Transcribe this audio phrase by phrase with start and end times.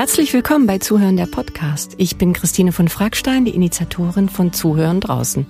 [0.00, 1.92] Herzlich willkommen bei Zuhören der Podcast.
[1.98, 5.44] Ich bin Christine von Fragstein, die Initiatorin von Zuhören draußen.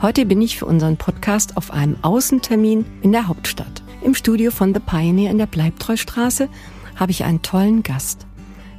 [0.00, 3.82] Heute bin ich für unseren Podcast auf einem Außentermin in der Hauptstadt.
[4.02, 6.48] Im Studio von The Pioneer in der Bleibtreustraße
[6.96, 8.26] habe ich einen tollen Gast.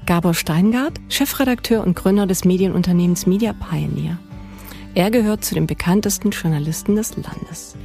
[0.08, 4.18] Gabor Steingart, Chefredakteur und Gründer des Medienunternehmens Media Pioneer.
[4.96, 7.76] Er gehört zu den bekanntesten Journalisten des Landes.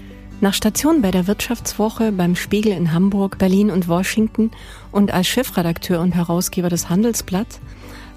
[0.43, 4.51] Nach Station bei der Wirtschaftswoche, beim Spiegel in Hamburg, Berlin und Washington
[4.91, 7.61] und als Chefredakteur und Herausgeber des Handelsblatts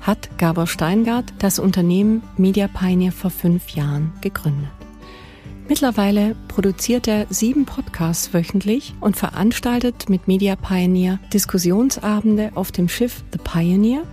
[0.01, 4.69] hat Gabor Steingart das Unternehmen Media Pioneer vor fünf Jahren gegründet.
[5.67, 13.23] Mittlerweile produziert er sieben Podcasts wöchentlich und veranstaltet mit Media Pioneer Diskussionsabende auf dem Schiff
[13.33, 14.03] The Pioneer,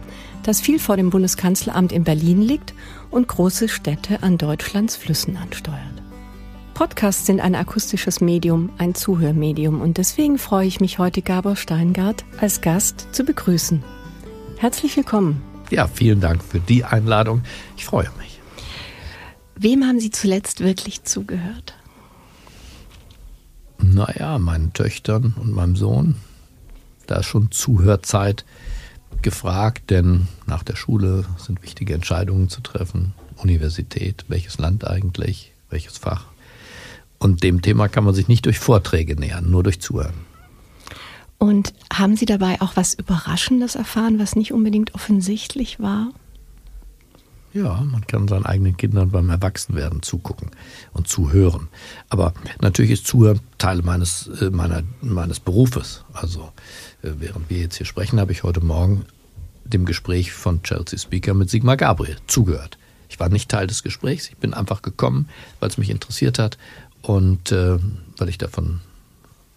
[0.43, 2.75] das viel vor dem Bundeskanzleramt in Berlin liegt
[3.13, 6.00] und große Städte an Deutschlands Flüssen ansteuert.
[6.81, 12.25] Podcasts sind ein akustisches Medium, ein Zuhörmedium und deswegen freue ich mich heute Gabor Steingart
[12.41, 13.85] als Gast zu begrüßen.
[14.57, 15.43] Herzlich willkommen.
[15.69, 17.43] Ja, vielen Dank für die Einladung.
[17.77, 18.41] Ich freue mich.
[19.57, 21.75] Wem haben Sie zuletzt wirklich zugehört?
[23.77, 26.15] Naja, meinen Töchtern und meinem Sohn.
[27.07, 28.47] Da ist schon Zuhörzeit
[29.21, 33.13] gefragt, denn nach der Schule sind wichtige Entscheidungen zu treffen.
[33.37, 36.25] Universität, welches Land eigentlich, welches Fach.
[37.21, 40.15] Und dem Thema kann man sich nicht durch Vorträge nähern, nur durch Zuhören.
[41.39, 46.13] Und haben Sie dabei auch was Überraschendes erfahren, was nicht unbedingt offensichtlich war?
[47.53, 50.51] Ja, man kann seinen eigenen Kindern beim Erwachsenwerden zugucken
[50.93, 51.69] und zuhören.
[52.09, 56.05] Aber natürlich ist Zuhören Teil meines, äh, meiner, meines Berufes.
[56.13, 56.53] Also
[57.03, 59.05] äh, während wir jetzt hier sprechen, habe ich heute Morgen
[59.65, 62.79] dem Gespräch von Chelsea Speaker mit Sigmar Gabriel zugehört.
[63.09, 66.57] Ich war nicht Teil des Gesprächs, ich bin einfach gekommen, weil es mich interessiert hat
[67.03, 67.79] und äh,
[68.19, 68.81] weil ich davon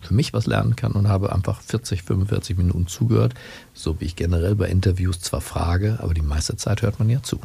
[0.01, 3.33] für mich was lernen kann und habe einfach 40, 45 Minuten zugehört,
[3.73, 7.23] so wie ich generell bei Interviews zwar frage, aber die meiste Zeit hört man ja
[7.23, 7.39] zu.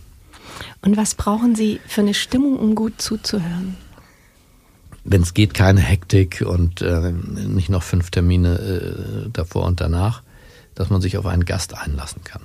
[0.83, 3.77] Und was brauchen Sie für eine Stimmung, um gut zuzuhören?
[5.05, 10.23] Wenn es geht, keine Hektik und äh, nicht noch fünf Termine äh, davor und danach,
[10.75, 12.43] dass man sich auf einen Gast einlassen kann.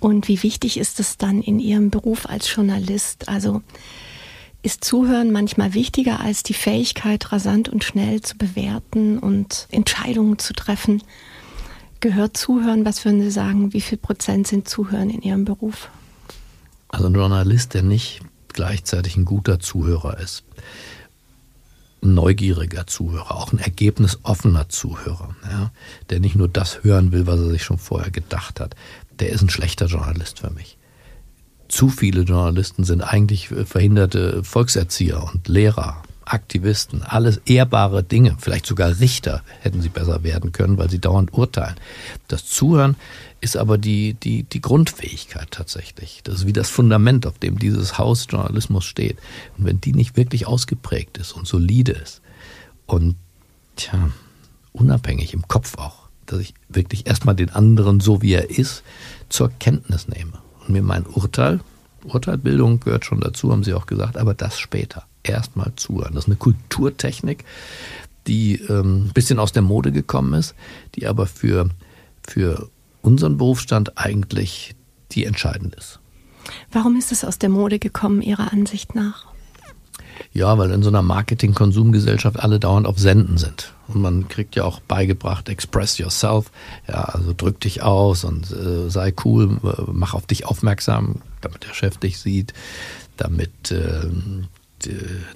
[0.00, 3.28] Und wie wichtig ist es dann in Ihrem Beruf als Journalist?
[3.28, 3.62] Also
[4.64, 10.54] ist Zuhören manchmal wichtiger als die Fähigkeit, rasant und schnell zu bewerten und Entscheidungen zu
[10.54, 11.02] treffen.
[12.00, 15.90] Gehört Zuhören, was würden Sie sagen, wie viel Prozent sind Zuhören in Ihrem Beruf?
[16.88, 18.22] Also ein Journalist, der nicht
[18.54, 20.44] gleichzeitig ein guter Zuhörer ist,
[22.02, 25.72] ein neugieriger Zuhörer, auch ein ergebnisoffener Zuhörer, ja,
[26.08, 28.74] der nicht nur das hören will, was er sich schon vorher gedacht hat,
[29.20, 30.78] der ist ein schlechter Journalist für mich
[31.74, 39.00] zu viele Journalisten sind eigentlich verhinderte Volkserzieher und Lehrer, Aktivisten, alles ehrbare Dinge, vielleicht sogar
[39.00, 41.74] Richter hätten sie besser werden können, weil sie dauernd urteilen.
[42.28, 42.94] Das Zuhören
[43.40, 46.20] ist aber die, die, die Grundfähigkeit tatsächlich.
[46.22, 49.18] Das ist wie das Fundament, auf dem dieses Haus Journalismus steht.
[49.58, 52.22] Und wenn die nicht wirklich ausgeprägt ist und solide ist
[52.86, 53.16] und,
[53.74, 54.10] tja,
[54.72, 58.84] unabhängig im Kopf auch, dass ich wirklich erstmal den anderen so wie er ist
[59.28, 61.60] zur Kenntnis nehme und mir mein Urteil,
[62.04, 65.04] Urteilbildung gehört schon dazu, haben Sie auch gesagt, aber das später.
[65.22, 66.14] Erstmal zuhören.
[66.14, 67.44] Das ist eine Kulturtechnik,
[68.26, 70.54] die ähm, ein bisschen aus der Mode gekommen ist,
[70.94, 71.70] die aber für,
[72.22, 72.68] für
[73.00, 74.74] unseren Berufsstand eigentlich
[75.12, 76.00] die entscheidend ist.
[76.72, 79.26] Warum ist es aus der Mode gekommen, Ihrer Ansicht nach?
[80.32, 83.73] Ja, weil in so einer Marketing-Konsumgesellschaft alle dauernd auf Senden sind.
[83.88, 86.50] Und man kriegt ja auch beigebracht, express yourself.
[86.88, 89.58] Ja, also drück dich aus und äh, sei cool,
[89.92, 92.54] mach auf dich aufmerksam, damit der Chef dich sieht,
[93.16, 94.08] damit äh,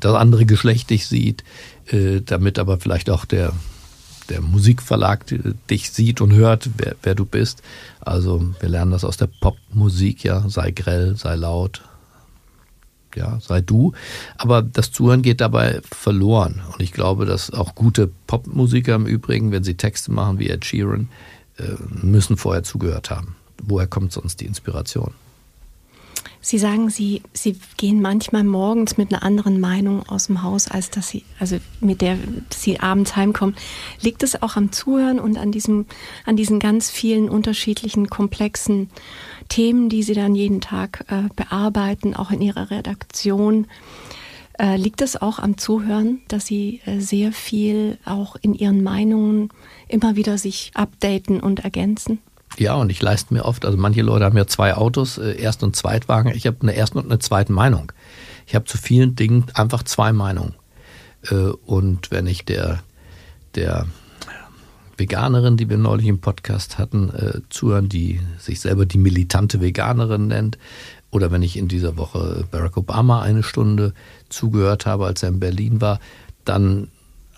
[0.01, 1.45] das andere Geschlecht dich sieht,
[1.87, 3.53] äh, damit aber vielleicht auch der,
[4.29, 5.25] der Musikverlag
[5.71, 7.63] dich sieht und hört, wer, wer du bist.
[8.01, 11.83] Also wir lernen das aus der Popmusik, ja, sei grell, sei laut,
[13.15, 13.93] ja, sei du.
[14.37, 16.61] Aber das Zuhören geht dabei verloren.
[16.73, 20.65] Und ich glaube, dass auch gute Popmusiker im Übrigen, wenn sie Texte machen wie Ed
[20.65, 21.09] Sheeran,
[21.59, 23.37] äh, müssen vorher zugehört haben.
[23.63, 25.13] Woher kommt sonst die Inspiration?
[26.41, 30.91] Sie sagen, Sie, Sie gehen manchmal morgens mit einer anderen Meinung aus dem Haus, als
[30.91, 32.17] dass Sie, also mit der
[32.51, 33.57] Sie abends heimkommen.
[34.01, 35.87] Liegt es auch am Zuhören und an diesem,
[36.25, 38.89] an diesen ganz vielen unterschiedlichen, komplexen
[39.49, 43.67] Themen, die Sie dann jeden Tag äh, bearbeiten, auch in Ihrer Redaktion?
[44.59, 49.51] Äh, liegt es auch am Zuhören, dass Sie äh, sehr viel auch in Ihren Meinungen
[49.87, 52.21] immer wieder sich updaten und ergänzen?
[52.59, 55.63] Ja, und ich leiste mir oft, also manche Leute haben ja zwei Autos, äh, Erst-
[55.63, 56.33] und Zweitwagen.
[56.35, 57.93] Ich habe eine erste und eine zweite Meinung.
[58.47, 60.55] Ich habe zu vielen Dingen einfach zwei Meinungen.
[61.31, 62.83] Äh, und wenn ich der,
[63.55, 63.87] der
[64.97, 70.27] Veganerin, die wir neulich im Podcast hatten, äh, zuhören, die sich selber die militante Veganerin
[70.27, 70.59] nennt.
[71.11, 73.95] Oder wenn ich in dieser Woche Barack Obama eine Stunde
[74.29, 76.01] zugehört habe, als er in Berlin war,
[76.45, 76.89] dann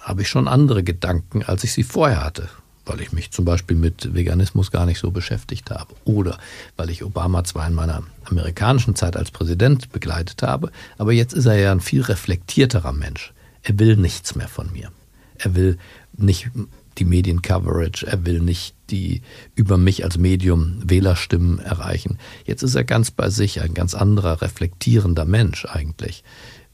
[0.01, 2.49] habe ich schon andere Gedanken, als ich sie vorher hatte.
[2.91, 5.95] Weil ich mich zum Beispiel mit Veganismus gar nicht so beschäftigt habe.
[6.05, 6.39] Oder
[6.77, 11.47] weil ich Obama zwar in meiner amerikanischen Zeit als Präsident begleitet habe, aber jetzt ist
[11.47, 13.33] er ja ein viel reflektierterer Mensch.
[13.63, 14.91] Er will nichts mehr von mir.
[15.39, 15.79] Er will
[16.17, 16.51] nicht
[16.99, 19.23] die Mediencoverage, er will nicht die
[19.55, 22.19] über mich als Medium Wählerstimmen erreichen.
[22.45, 26.25] Jetzt ist er ganz bei sich, ein ganz anderer, reflektierender Mensch eigentlich,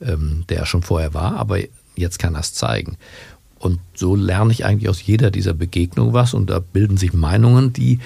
[0.01, 1.59] ähm, der er schon vorher war, aber
[1.95, 2.97] jetzt kann er es zeigen.
[3.58, 7.73] Und so lerne ich eigentlich aus jeder dieser Begegnungen was und da bilden sich Meinungen,
[7.73, 8.00] die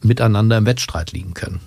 [0.00, 1.60] miteinander im Wettstreit liegen können.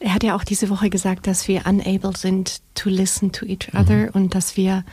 [0.00, 3.74] Er hat ja auch diese Woche gesagt, dass wir unable sind to listen to each
[3.74, 4.10] other mhm.
[4.14, 4.84] und dass wir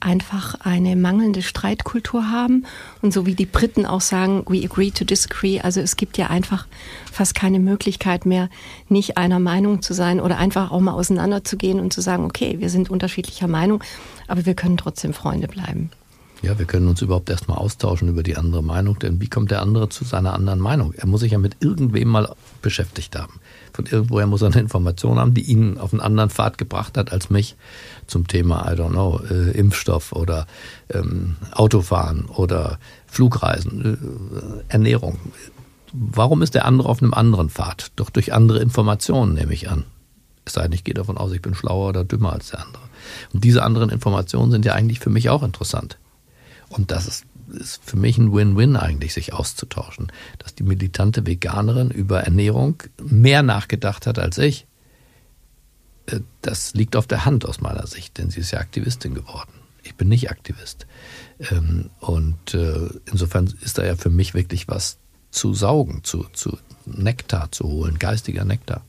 [0.00, 2.64] einfach eine mangelnde Streitkultur haben.
[3.02, 5.60] Und so wie die Briten auch sagen, we agree to disagree.
[5.60, 6.66] Also es gibt ja einfach
[7.10, 8.48] fast keine Möglichkeit mehr,
[8.88, 12.70] nicht einer Meinung zu sein oder einfach auch mal auseinanderzugehen und zu sagen, okay, wir
[12.70, 13.82] sind unterschiedlicher Meinung,
[14.26, 15.90] aber wir können trotzdem Freunde bleiben.
[16.40, 19.60] Ja, wir können uns überhaupt erstmal austauschen über die andere Meinung, denn wie kommt der
[19.60, 20.94] andere zu seiner anderen Meinung?
[20.94, 22.32] Er muss sich ja mit irgendwem mal
[22.62, 23.40] beschäftigt haben.
[23.72, 27.10] Von irgendwoher muss er eine Information haben, die ihn auf einen anderen Pfad gebracht hat
[27.10, 27.56] als mich
[28.06, 30.46] zum Thema, I don't know, äh, Impfstoff oder
[30.90, 35.18] ähm, Autofahren oder Flugreisen, äh, Ernährung.
[35.92, 37.90] Warum ist der andere auf einem anderen Pfad?
[37.96, 39.84] Doch durch andere Informationen, nehme ich an.
[40.44, 42.82] Es sei denn, ich gehe davon aus, ich bin schlauer oder dümmer als der andere.
[43.32, 45.98] Und diese anderen Informationen sind ja eigentlich für mich auch interessant.
[46.68, 50.12] Und das ist, ist für mich ein Win-Win eigentlich, sich auszutauschen.
[50.38, 54.66] Dass die militante Veganerin über Ernährung mehr nachgedacht hat als ich.
[56.06, 59.52] Äh, das liegt auf der Hand aus meiner Sicht, denn sie ist ja Aktivistin geworden.
[59.82, 60.86] Ich bin nicht Aktivist.
[61.50, 64.98] Ähm, und äh, insofern ist da ja für mich wirklich was
[65.30, 68.84] zu saugen, zu, zu Nektar zu holen, geistiger Nektar.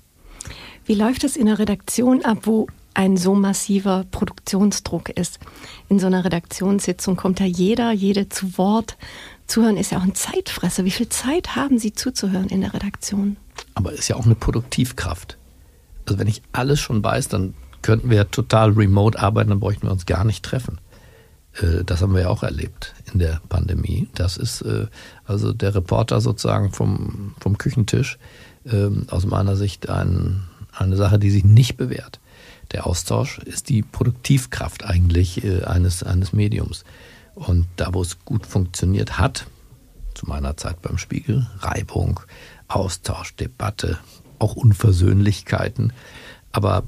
[0.85, 5.39] Wie läuft es in der Redaktion ab, wo ein so massiver Produktionsdruck ist?
[5.87, 8.97] In so einer Redaktionssitzung kommt ja jeder, jede zu Wort.
[9.47, 10.85] Zuhören ist ja auch ein Zeitfresser.
[10.85, 13.37] Wie viel Zeit haben Sie zuzuhören in der Redaktion?
[13.73, 15.37] Aber ist ja auch eine Produktivkraft.
[16.05, 19.91] Also wenn ich alles schon weiß, dann könnten wir total remote arbeiten, dann bräuchten wir
[19.91, 20.79] uns gar nicht treffen.
[21.53, 24.07] Äh, das haben wir ja auch erlebt in der Pandemie.
[24.15, 24.87] Das ist äh,
[25.25, 28.17] also der Reporter sozusagen vom, vom Küchentisch
[28.65, 32.19] ähm, aus meiner Sicht ein, eine Sache, die sich nicht bewährt.
[32.71, 36.85] Der Austausch ist die Produktivkraft eigentlich äh, eines, eines Mediums.
[37.35, 39.47] Und da, wo es gut funktioniert hat,
[40.13, 42.19] zu meiner Zeit beim Spiegel, Reibung,
[42.67, 43.97] Austausch, Debatte,
[44.37, 45.93] auch Unversöhnlichkeiten.
[46.51, 46.83] Aber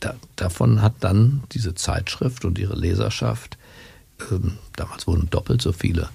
[0.00, 3.58] da, davon hat dann diese Zeitschrift und ihre Leserschaft,
[4.30, 6.08] ähm, damals wurden doppelt so viele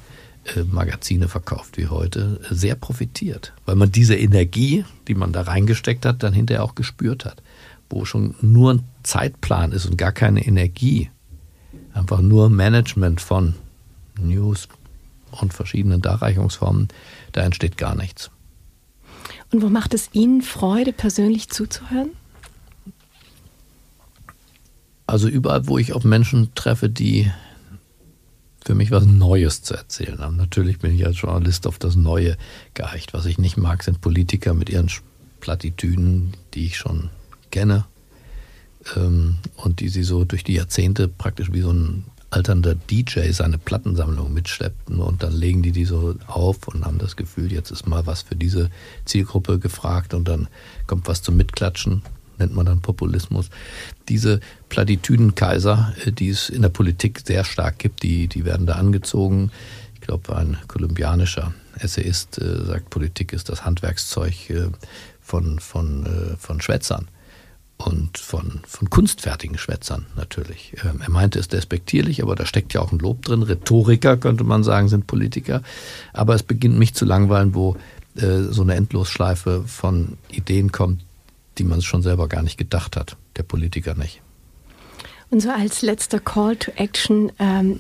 [0.56, 6.06] äh, Magazine verkauft wie heute, sehr profitiert, weil man diese Energie, die man da reingesteckt
[6.06, 7.42] hat, dann hinterher auch gespürt hat.
[7.90, 11.10] Wo schon nur ein Zeitplan ist und gar keine Energie,
[11.94, 13.56] einfach nur Management von
[14.20, 14.68] News
[15.32, 16.88] und verschiedenen Darreichungsformen,
[17.32, 18.32] da entsteht gar nichts.
[19.52, 22.12] Und wo macht es Ihnen Freude, persönlich zuzuhören?
[25.08, 27.32] Also überall, wo ich auf Menschen treffe, die
[28.64, 30.36] für mich was Neues zu erzählen haben.
[30.36, 32.38] Natürlich bin ich als Journalist auf das Neue
[32.76, 33.14] geeicht.
[33.14, 34.92] Was ich nicht mag, sind Politiker mit ihren
[35.40, 37.10] Plattitüden, die ich schon
[37.50, 37.86] kenne
[38.96, 44.34] und die sie so durch die Jahrzehnte praktisch wie so ein alternder DJ seine Plattensammlung
[44.34, 48.06] mitschleppten und dann legen die die so auf und haben das Gefühl, jetzt ist mal
[48.06, 48.70] was für diese
[49.06, 50.48] Zielgruppe gefragt und dann
[50.86, 52.04] kommt was zum Mitklatschen,
[52.38, 53.50] nennt man dann Populismus.
[54.10, 58.74] Diese Platitüdenkaiser, äh, die es in der Politik sehr stark gibt, die, die werden da
[58.74, 59.52] angezogen.
[59.96, 64.70] Ich glaube, ein kolumbianischer Essayist äh, sagt, Politik ist das Handwerkszeug äh,
[65.20, 67.08] von, von, äh, von Schwätzern
[67.86, 70.76] und von, von kunstfertigen Schwätzern natürlich.
[70.84, 73.42] Ähm, er meinte es despektierlich, aber da steckt ja auch ein Lob drin.
[73.42, 75.64] Rhetoriker, könnte man sagen, sind Politiker.
[76.12, 77.78] Aber es beginnt mich zu langweilen, wo
[78.16, 81.06] äh, so eine Endlosschleife von Ideen kommt,
[81.58, 84.22] die man schon selber gar nicht gedacht hat, der Politiker nicht.
[85.30, 87.80] Und so als letzter Call to Action, ähm,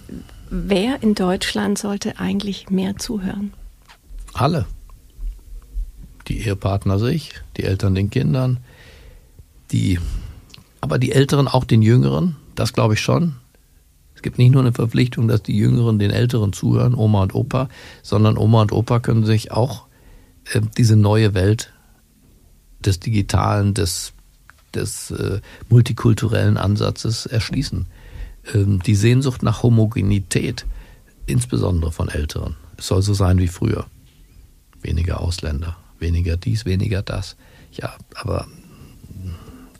[0.49, 3.53] wer in Deutschland sollte eigentlich mehr zuhören?
[4.33, 4.65] Alle.
[6.29, 8.59] Die Ehepartner sich, die Eltern den Kindern,
[9.71, 9.99] die,
[10.81, 13.35] aber die Älteren auch den Jüngeren, das glaube ich schon.
[14.15, 17.69] Es gibt nicht nur eine Verpflichtung, dass die Jüngeren den Älteren zuhören, Oma und Opa,
[18.03, 19.85] sondern Oma und Opa können sich auch
[20.51, 21.71] äh, diese neue Welt
[22.79, 24.13] des digitalen, des,
[24.73, 27.85] des äh, multikulturellen Ansatzes erschließen.
[28.53, 30.65] Ähm, die Sehnsucht nach Homogenität,
[31.25, 33.85] insbesondere von Älteren, Es soll so sein wie früher.
[34.81, 37.35] Weniger Ausländer, weniger dies, weniger das.
[37.71, 38.47] Ja, aber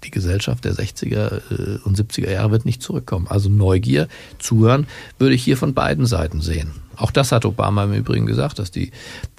[0.04, 3.28] die Gesellschaft der 60er äh, und 70er Jahre wird nicht zurückkommen.
[3.28, 4.88] Also Neugier, Zuhören
[5.18, 6.72] würde ich hier von beiden Seiten sehen.
[6.96, 8.92] Auch das hat Obama im Übrigen gesagt, dass die,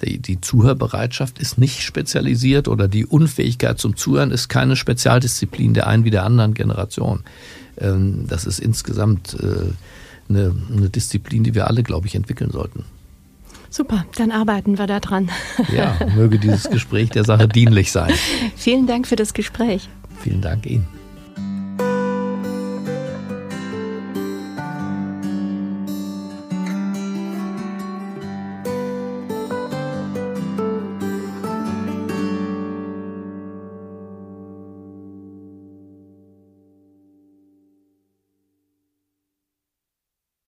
[0.03, 5.85] die, die Zuhörbereitschaft ist nicht spezialisiert oder die Unfähigkeit zum Zuhören ist keine Spezialdisziplin der
[5.87, 7.23] einen wie der anderen Generation.
[7.77, 9.71] Ähm, das ist insgesamt äh,
[10.27, 12.83] eine, eine Disziplin, die wir alle, glaube ich, entwickeln sollten.
[13.69, 15.29] Super, dann arbeiten wir da dran.
[15.73, 18.11] Ja, möge dieses Gespräch der Sache dienlich sein.
[18.57, 19.87] Vielen Dank für das Gespräch.
[20.21, 21.00] Vielen Dank Ihnen.